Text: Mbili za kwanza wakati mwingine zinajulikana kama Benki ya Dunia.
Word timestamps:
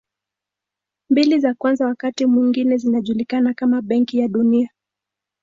Mbili 1.09 1.39
za 1.39 1.53
kwanza 1.53 1.85
wakati 1.85 2.25
mwingine 2.25 2.77
zinajulikana 2.77 3.53
kama 3.53 3.81
Benki 3.81 4.17
ya 4.19 4.27
Dunia. 4.27 4.69